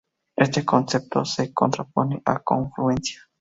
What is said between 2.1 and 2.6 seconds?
a